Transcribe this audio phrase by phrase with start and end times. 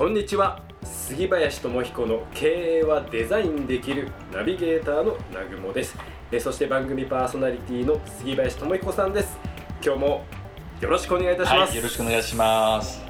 [0.00, 0.58] こんにちは。
[0.82, 5.94] 杉林智彦の経営はデザインできるナビゲーターのなぐもです。
[6.32, 9.36] えそして番組パーソナリティの杉林智彦さんです。
[9.84, 10.24] 今日も
[10.80, 13.02] よろしくお願いいたします、はい、よろしくお願いします。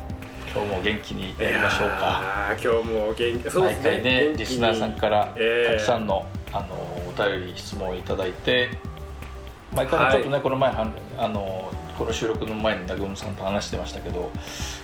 [0.53, 2.57] 今日も元気にやりましょうか。
[2.61, 3.91] 今日も元気そうですね。
[3.91, 6.75] 毎回ねリスナーさんからたくさんの、あの
[7.09, 8.69] お便り質問をいただいて
[9.77, 14.31] 毎回ちょっとね、はい、この前あのこの収録の前に南雲さんと話してましたけど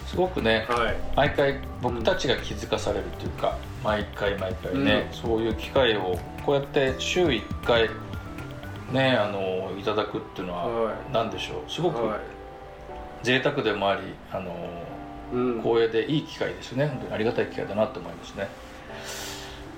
[0.07, 7.89] すごくね、はい、毎回僕たちが気づかされるというか、うん、毎回毎回ね、うん、そういう機会をこうやって週1回
[8.93, 11.71] ねあのいただくっていうのは何でしょう？
[11.73, 11.99] すごく
[13.23, 14.55] 贅沢でもありあの、
[15.33, 16.87] うん、光栄でいい機会ですね。
[16.87, 18.47] 本当にありがたい機会だなと思いますね。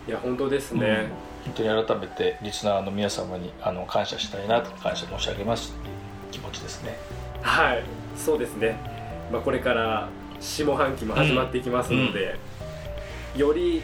[0.09, 1.07] いや本当ですね、
[1.45, 5.73] 本当に改めてリスナーの皆様にあの感謝したいなと感謝申し上げます
[6.31, 6.97] 気持ちですね
[7.42, 7.83] はい
[8.17, 8.78] そうですね、
[9.33, 10.08] まあ、これから
[10.41, 12.36] 下半期も始まっていきますので、
[13.34, 13.83] うん、より、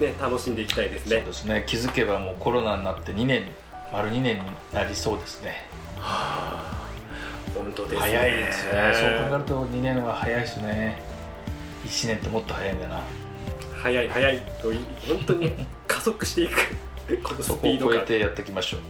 [0.00, 1.16] ね、楽しんでいきたいですね。
[1.16, 1.64] そうですね。
[1.66, 3.44] 気づけばもうコロナになって2年
[3.92, 5.66] 丸2年になりそうですね。
[5.98, 6.88] はあ
[7.54, 8.00] 本当ですね。
[8.00, 8.72] 早いですね。
[8.94, 11.02] そう考えると2年は早いですね。
[11.84, 13.02] 1年ってもっと早いんだな。
[13.82, 14.72] 早い早いと
[15.06, 15.52] 本当に
[15.86, 18.80] 加速していくこのスピードを超えてやっていきましょう。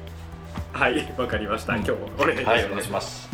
[0.73, 3.30] はいわかりました、うん、今日もお願いします、はい、お願いします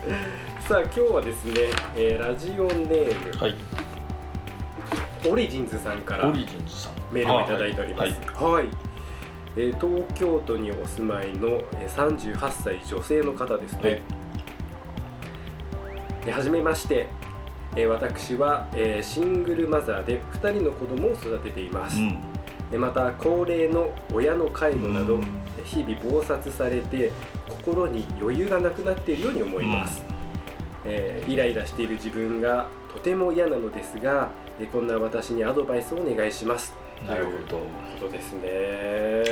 [0.66, 1.52] さあ今日はですね、
[1.94, 3.54] えー、ラジオネーム、はい、
[5.28, 6.92] オリジンズさんからオリジンズさん。
[7.12, 8.68] メールをいただいております、はい、はい、
[9.56, 14.00] えー、東京都にお住まいの38歳女性の方ですね、
[16.30, 17.08] はじめまして、
[17.76, 22.80] えー、私は、えー、シングルマザーで2人の子供を育てています、うん。
[22.80, 25.20] また高齢の親の介護など
[25.64, 27.10] 日々忙殺されて
[27.60, 30.02] 心に余裕がなくなっているように思います、
[30.86, 34.30] えー、イライラしている自分がとても嫌なのですが
[34.72, 36.74] こんな私にアドバイスをお願いします。
[37.06, 37.58] なるほど。
[37.58, 37.64] こ
[37.98, 39.22] とですね。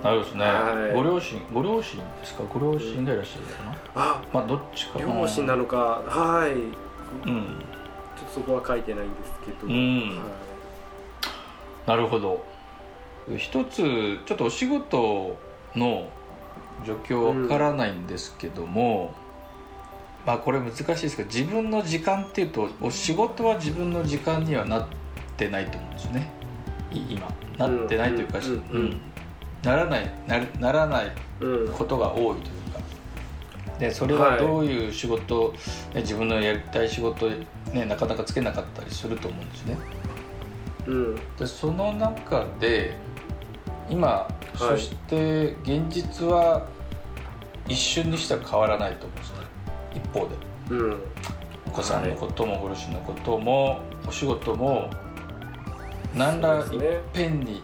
[0.00, 2.44] なるほどですね、はい、ご両親ご両親ですか？
[2.44, 5.00] ご両親がいらっしゃるかな、あまあどっちか。
[5.00, 5.76] 両親なのか。
[6.06, 6.52] はい、
[7.28, 7.44] うん、
[8.16, 10.24] ちょっとそこは書いてないんですけど、うん、は
[11.86, 12.44] い、なるほど。
[13.36, 15.36] 一つちょっとお仕事
[15.74, 16.08] の
[16.84, 19.14] 状況わからないんですけども、
[20.22, 24.86] うん、まあこれ難しいですけど自分の時間っていうとお仕事は自分の時間にはなっ
[25.36, 26.30] てないと思うんですよね。
[26.92, 27.28] 今
[27.58, 29.00] なってないというか、うん、うん、
[29.62, 31.12] ならないなならない
[31.76, 32.80] ことが多いというか。
[33.78, 35.52] でそれはどういう仕事、は
[35.94, 39.76] い、自分のやりたい仕事、ね、なかなかつけなかったりすると思うんですね。
[40.86, 42.96] うん、でその中で
[43.88, 44.26] 今、
[44.58, 46.66] はい、そして現実は
[47.68, 49.38] 一瞬にしては変わらないと思うんですね。
[49.94, 50.36] 一方で、
[50.70, 50.96] うん、
[51.66, 54.90] お子さんのこともご両親のこともお仕事も
[56.14, 56.64] 何らいっ
[57.12, 57.62] ぺんに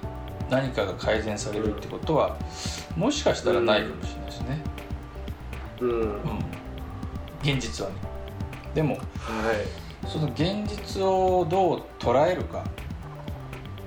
[0.50, 2.36] 何かが改善されるってことは、
[2.94, 4.64] もしかしたらないかもしれないですね、
[5.81, 6.19] うん、うん、
[7.42, 7.97] 現実はね。
[8.75, 12.64] でも、はい、その現実をどう捉えるか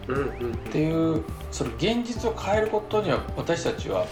[0.07, 4.05] っていうそれ現実を変えることには私たちは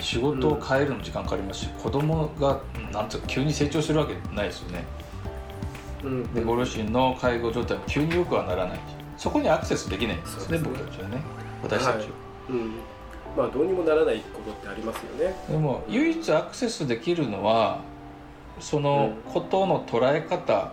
[0.00, 2.60] 仕事を変えるの時間かかりますし、うん、子供が
[2.92, 4.84] なんていうか急に成長するわけないですよね、
[6.02, 8.78] うん、でご両親の介護状態も急によくはならない。
[9.16, 11.22] そこにアクセスできないんですね、ね、僕たちはね。
[11.62, 12.06] 私たちは、はい、
[12.50, 12.72] うん。
[13.36, 15.34] まあどうにもならないことってありますよね。
[15.48, 17.80] でも唯一アクセスできるのは
[18.60, 20.72] そのことの捉え方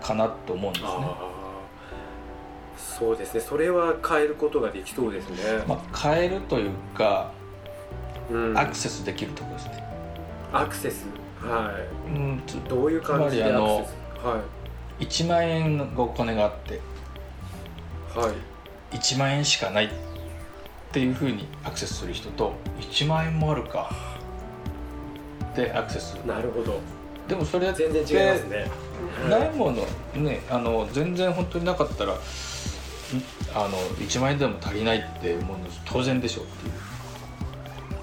[0.00, 0.90] かなと思うんですね、
[2.80, 3.40] そうですね。
[3.40, 5.36] それは変えることができそうですね、
[5.66, 7.32] まあ、変えるというか、
[8.30, 9.84] うん、アクセスできるところですね。
[10.52, 11.06] アクセス。
[11.40, 11.72] は
[12.08, 13.88] い、うん、どういう感じでアクセ
[14.22, 14.26] ス？
[14.26, 14.42] は
[15.00, 15.04] い。
[15.04, 16.80] 1万円のお金があって
[18.14, 18.30] は
[18.92, 18.96] い。
[18.96, 19.88] 1万円しかないっ
[20.92, 23.90] ていうふうにアクセスする人と1万円もあるか。
[25.56, 26.80] でアクセスなるほど。
[27.28, 28.70] でもそれ全然違いますね。
[29.28, 32.14] ないものねあの全然本当になかったら
[33.54, 36.72] あの1万円でも足りないって思うの当然でしょうっていう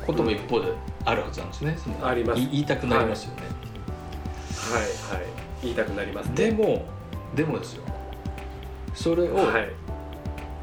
[0.05, 0.71] ことも一方で
[1.05, 2.41] あるはずなんですね、あります。
[2.41, 3.43] 言いたくなりますよね、
[4.71, 5.21] はい、はい。
[5.21, 6.85] はい言いたくなります、ね、でも
[7.35, 7.83] でもですよ。
[8.93, 9.69] それを、はい、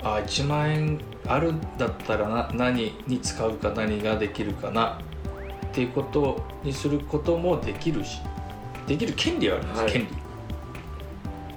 [0.03, 4.99] あ1万円あるんだったらな何に使うか何ができるかな
[5.69, 8.21] っていうことにすることもできるし
[8.87, 10.09] できる権利はあるんです、はい、権利。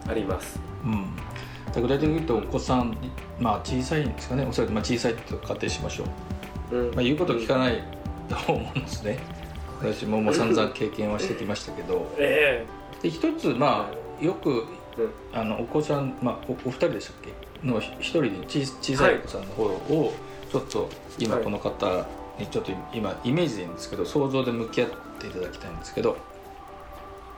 [0.09, 0.59] あります。
[0.83, 1.26] うん
[1.75, 2.97] 具体的に言うとお子さん、
[3.39, 6.05] まあ、小さいんですかねおそらくまあ小さいと仮定しましょ
[6.71, 7.83] う、うん、まあ、言うこと聞かない
[8.29, 9.19] と思うんですね。
[9.79, 14.65] 私ももう散々経験はしてきましたけど、 えー、で一つまあよく、
[15.31, 17.67] あのお子さん、まあ、おお二人でしたっけ？
[17.67, 20.13] の一人に小小さいお子さんの方を
[20.51, 22.05] ちょっと今この方
[22.39, 26.17] にちょっと今イメージでいいんですけど想像で向き合っていただきたいんですけど、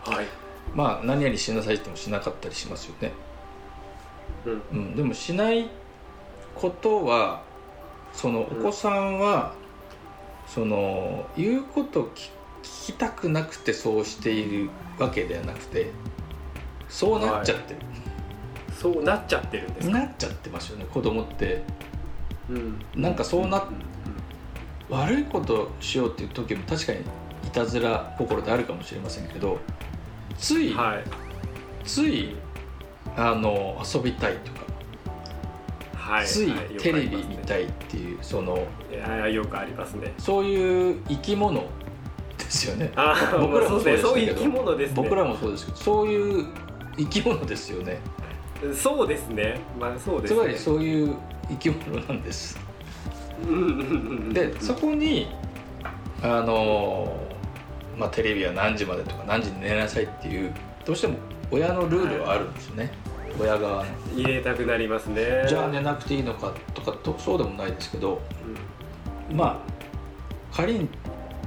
[0.03, 0.25] はい、
[0.73, 3.11] まあ何々しなさいってもしなかったりしますよね。
[4.45, 5.69] うん、でもしない
[6.55, 7.43] ことは
[8.13, 9.53] そのお子さんは、
[10.47, 12.09] その言うこと
[12.63, 15.91] 聞きたくなくてそうしているわけではなくて
[16.89, 21.63] そうなっちゃってる、はい、そうなっちゃってるんですなっちゃってますよね子供って、
[22.49, 23.63] うん、なんかそうな、
[24.89, 27.01] うん、悪いことしようっていう時も確かに
[27.45, 29.59] いたずら心であるかもしれませんけど
[30.37, 31.03] つい、はい、
[31.85, 32.35] つい
[33.21, 34.59] あの遊びたいとか、
[35.93, 40.13] はい、ついテレビ見たいっていう、はい、そのいやよくありますね。
[40.17, 41.65] そういう生き物
[42.37, 42.91] ですよね。
[43.41, 46.45] 僕らもそうですそういう生き物です、ね、僕らもそうですけどそういう
[46.97, 47.99] 生き物ですよね。
[48.73, 49.59] そうですね。
[49.77, 51.13] まあそうです、ね、つまりそういう
[51.49, 52.57] 生き物なんです。
[54.31, 55.27] でそこに
[56.23, 57.17] あの
[57.97, 60.53] まあテレビは何時までとか何時に寝なさいっていう
[60.85, 61.17] どうしても
[61.51, 62.91] 親のルールはあるんですよね、
[63.39, 65.45] 親側入れたくなりますね。
[65.47, 68.21] じゃあ寝なくていいのかとかとそうでもないですけど、
[69.29, 70.87] うん、まあ仮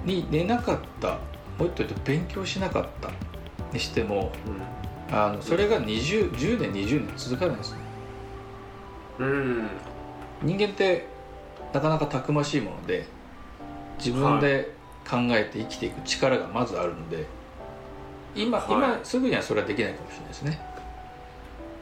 [0.05, 1.19] に寝なかった
[1.59, 3.11] もう一度言うと勉強しなかった
[3.73, 4.33] にしても、
[5.11, 7.79] うん、あのそれが20 10年20年続かないですね、
[9.19, 9.69] うん、
[10.43, 11.07] 人間って
[11.73, 13.07] なかなかたくましいもので
[13.99, 14.73] 自分で
[15.09, 17.27] 考えて生きていく力がまずあるので、
[18.35, 20.72] 今、はい、今すぐにはそれはできないかもしれないですね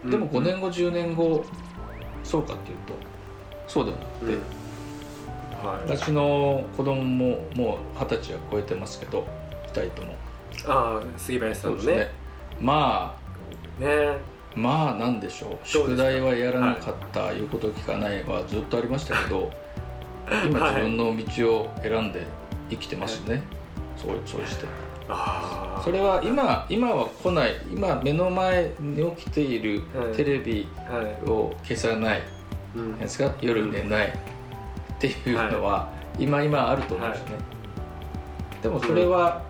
[0.04, 1.44] でも5年後10年後
[2.24, 2.94] そうかっていうと
[3.66, 5.68] そうでもなくて、うん。
[5.68, 9.26] はい、私の子供ももう二十歳は超えてますけど
[9.72, 10.14] 2人とも。
[10.66, 11.94] ああ杉林さんのね。
[11.94, 12.08] ね。
[12.60, 13.16] ま
[13.78, 14.18] あね。
[14.56, 15.66] まあなんでしょう。
[15.66, 19.50] 宿題はやらなかった、はい、言うこと聞かないはずっとありましたけど
[20.46, 22.26] 今自分の道を選んで
[22.70, 23.42] 生きてますね、はい、
[23.96, 24.66] そうそうして。
[25.84, 27.56] それは今今は来ない。
[27.72, 29.82] 今目の前に起きている
[30.16, 30.68] テレビ
[31.26, 32.22] を消さない、
[32.98, 33.32] ですか？
[33.40, 34.08] 夜寝ない。
[34.08, 34.12] っ
[35.00, 35.88] ていうのは、
[36.18, 37.30] 今今あると思うんですね、
[38.62, 39.42] でもそれは、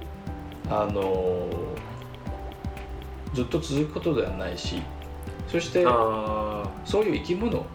[0.68, 1.48] あの
[3.34, 4.80] ずっと続くことではないし
[5.48, 5.84] そして
[6.84, 7.66] そういう生き物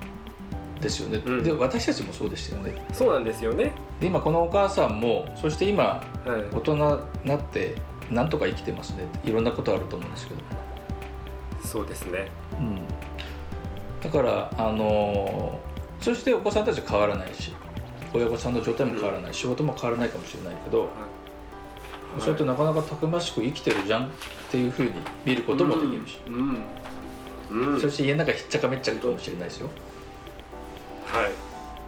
[0.80, 2.74] ですよね、うん、で私たちもそうでしたよね。
[2.94, 3.74] そうなんですよね。
[4.00, 7.75] で今このお母さんもそして今、大人になって
[8.12, 9.07] なんとか生きてますね。
[9.24, 10.42] いろんなことあると思うんですけど。
[11.66, 12.28] そうですね、
[12.60, 12.80] うん、
[14.02, 17.54] だからあのー、そしてお子さんたちは変わらないし
[18.13, 20.90] 親御さんの状態も変わらない、うん、仕事も変わらないかもしれないけど、はい、
[22.19, 24.10] そうやってなかなかたくましく生きてるじゃんっ
[24.50, 24.92] ていうふうに
[25.25, 26.63] 見ることもできるし、うん。
[27.51, 29.70] うん、そして家の中ひっちゃかめっちゃかかもしれないですよ。
[31.06, 31.27] は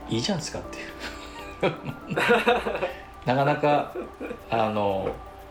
[0.10, 0.16] い。
[0.16, 1.74] いいじゃんすかっていう。
[3.26, 3.94] なかなか
[4.50, 5.10] あの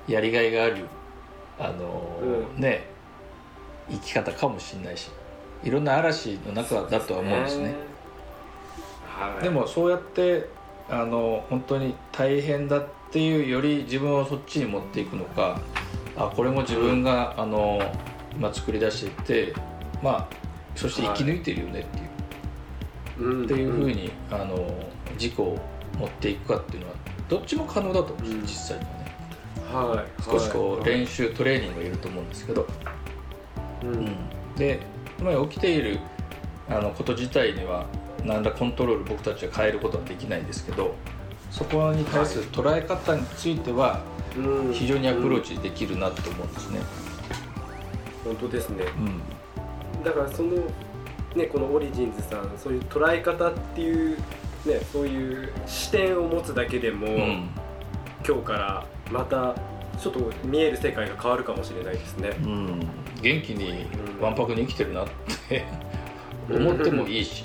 [0.08, 0.86] やりがいがある
[1.58, 2.18] あの、
[2.54, 2.84] うん、ね
[3.90, 5.10] 生き方かもしれないし
[5.64, 7.74] いろんな嵐の中だとは思うんですね。
[9.06, 10.48] はい、でもそうやって
[10.90, 15.58] あの本当に大変だっていうより自分をそっちに持っていくのか
[16.16, 17.80] あこれも自分が、うん、あの
[18.38, 19.12] まあ、作り出していっ
[19.52, 19.54] て
[20.02, 20.28] まあ
[20.74, 21.98] そして生き抜いてるよねって
[23.22, 24.74] いう、はい、っていうふうにあの
[25.14, 25.58] 自己を
[25.98, 26.94] 持っていくかっていうのは
[27.28, 29.05] どっちも可能だと思うんですよ、実際にはね。
[29.84, 32.66] はい、少しこう練習、トレーニングがいると思うんですけど、
[33.82, 34.80] うん、で
[35.18, 35.98] 今起きている
[36.68, 37.86] あのこと自体には
[38.24, 40.94] 何らコントロール僕たちは変えることはできないですけど
[41.50, 44.00] そこに対する捉え方については
[44.72, 46.80] 非常にアプローチできるなと思うんですね。
[48.24, 48.84] 本当ですね、
[49.94, 50.56] うん、だからその
[51.36, 54.18] ねこのオリジンズさんそういう捉え方っていう
[54.66, 57.48] ねそういう視点を持つだけでも、うん、
[58.26, 59.54] 今日からまた
[60.00, 62.80] ちょっと見える世界が変わるかもしれないですね、うん、
[63.22, 63.86] 元気に
[64.20, 65.08] わんぱくに生きてるなっ
[65.48, 65.64] て
[66.50, 67.44] 思ってもいいし、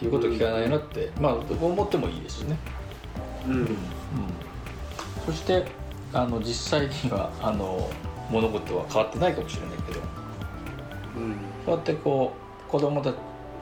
[0.00, 2.56] 言うこと聞かないなって、まあ思ってもいいですね。
[3.46, 3.68] うん、うん、
[5.24, 5.64] そして
[6.12, 7.88] あの実際にはあの
[8.30, 10.00] 物事は変わってないかもしれないけど、
[11.16, 12.32] うん、そうやってこ
[12.68, 13.14] 子供と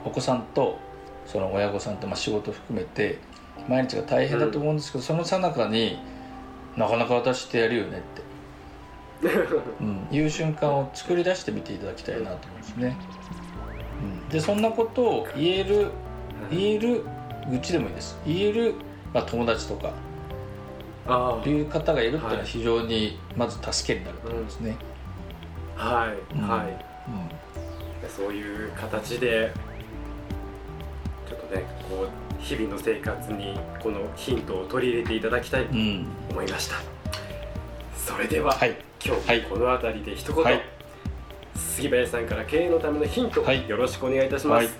[0.03, 0.79] お子さんと
[1.25, 3.19] その親御さんとまあ仕事含めて
[3.67, 5.97] 毎日が大変だと思うんですけど、うん、そのさなかに
[6.77, 9.31] なかなか私ってやるよねって、
[9.79, 12.97] うん、いう瞬間を作り出してみていただきたいなと思うんですね。
[14.01, 15.91] うん、でそんなことを言える
[16.51, 17.05] 言える
[17.49, 18.19] 愚痴でもいいです。
[18.25, 18.75] 言える、
[19.13, 19.93] まあ、友達とか
[21.45, 24.75] いう方がいるっていうのは非常にまず助けになると思うんですね。
[25.75, 26.85] はい、はい、
[28.03, 29.51] うん、そういう形で
[31.45, 36.83] とねこう日々の生活にこのヒントを取り入れていただきたいと思いました、うん、
[37.95, 40.61] それでは、はい、今日この辺りで一言、はい、
[41.55, 44.77] 杉林さんから経営のためのヒント、はい、よろしくお願いいたします、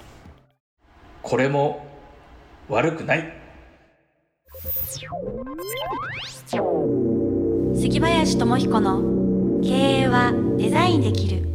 [1.22, 1.88] これも
[2.70, 3.34] 悪くない。
[7.76, 9.02] 杉林智彦の
[9.62, 11.55] 経営はデザインできる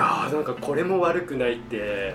[0.00, 2.14] やーなんかこれも悪くないって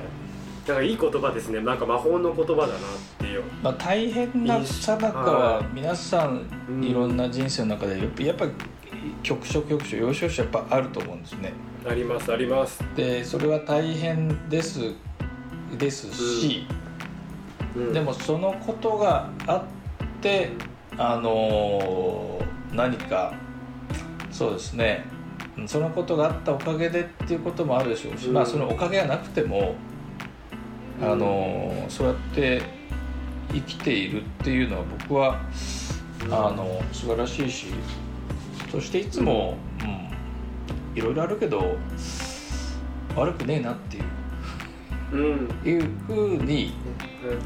[0.68, 1.62] なんかいい言葉ですね。
[1.62, 2.78] なんか魔法の言葉だなっ
[3.20, 8.52] ていう、まあ、大変なさなかは皆さんいろんな人生の中でやっぱり
[9.22, 11.54] 局所局所要所要所やっぱあると思うんですね。
[11.88, 12.84] ありますあります。
[12.96, 14.94] でそれは大変です
[15.78, 16.12] です
[16.42, 16.66] し、
[17.76, 17.88] うん。
[17.88, 19.64] うん、でもそのことがあっ
[20.22, 20.54] て
[20.98, 23.34] あのー、何か
[24.32, 25.06] そうですね
[25.68, 29.76] そのことがあったおかげでっていうこともあるでしょうし、うん、まあそのおかげがなくても
[31.02, 32.62] あのそうやって
[33.52, 35.42] 生きているっていうのは僕は
[36.30, 37.68] あの素晴らしいし
[38.72, 41.78] そしていつも、うん、いろいろあるけど
[43.16, 44.04] 悪くねえなっていう、
[45.14, 46.74] うん、いうふうに、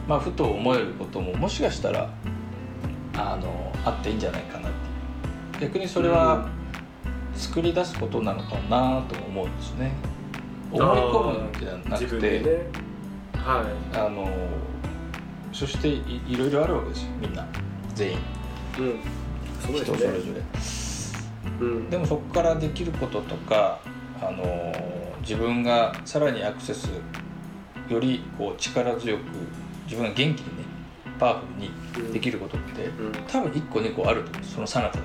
[0.08, 2.10] まあ、ふと思えることももしかしたら
[3.16, 5.70] あのあっていいんじゃないかなっていう。
[5.70, 6.48] 逆にそれは
[7.39, 9.93] 作り出すことなのかなと思うんですね。
[10.72, 12.50] 思い込むんじゃなくて、ね、
[13.34, 14.29] はい、あの
[15.51, 17.12] そしていいろいろあるわけですよ。
[17.22, 17.48] みんな。
[17.96, 18.17] 全員、
[18.79, 19.00] うん、
[19.62, 20.41] そうですね、人それぞれ、
[21.60, 23.79] うん、でもそこからできることとか
[24.22, 24.74] あの
[25.22, 26.89] 自分がさらにアクセス
[27.89, 29.22] よりこう力強く
[29.86, 30.63] 自分が元気にね
[31.19, 31.46] パワフ
[32.01, 35.03] ルにできることって、うん、多分1個2個あると思うそのさなかで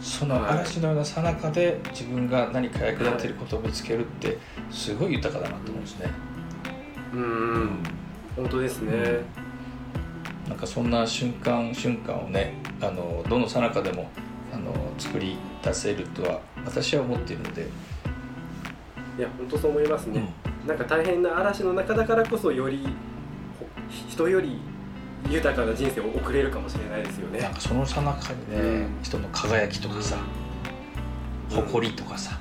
[0.00, 4.38] その嵐のようなさなかで自分が何か役立っていることを見つけるって
[4.70, 6.10] すごい豊かだなと思うんですね。
[7.12, 7.82] うん、
[8.36, 8.92] 本当ですね。
[10.48, 14.10] なんかそんな瞬間瞬間をねあのどのさなかでも
[14.52, 17.68] あの作り出せるとは私は思っているので
[19.16, 20.20] いや本当そう思いますね、
[20.62, 22.88] うん、なんか大変な嵐の中だからこそより
[24.08, 24.60] 人より
[25.28, 27.50] 豊かな人生を送れるかもしれないですよね。
[27.58, 30.16] そのさなかにね、うん、人の輝きとかさ、
[31.50, 32.38] うん、誇りとかさ、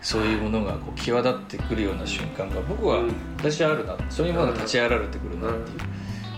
[0.00, 3.02] そういうものがこう際立ってくるような瞬間が僕は
[3.38, 5.52] 私はあるなそういうものが立ち上がられてくるなっ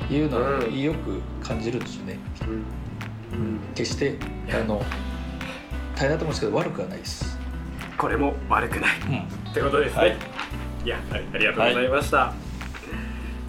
[0.08, 2.18] ていう,、いうのをよく感じるんですよね、
[3.32, 3.60] うん。
[3.74, 4.16] 決して
[4.50, 4.82] あの
[5.96, 7.36] 大変だと思うんですけど悪くはないです。
[7.98, 8.90] これも悪くない、
[9.50, 10.16] ってことですね、はい、
[10.84, 12.45] いやありがとうございました、はい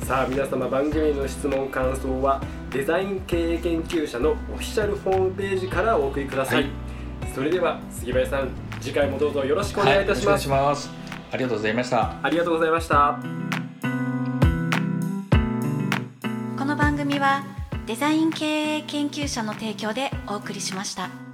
[0.08, 6.72] さあ皆様番組の質問感想はデザイン経営研究者のオフィシャルホームページからお送りください、はい、
[7.36, 8.50] それでは杉林さん
[8.80, 10.90] 次回もどうぞよろしくお願いいたします、はい、ます。
[11.30, 12.16] ありがとうございました。
[12.24, 13.20] ありがとうございました。
[16.58, 17.44] この番組は
[17.86, 18.46] デザイン経
[18.78, 21.27] 営研究者の提供でお送りしました。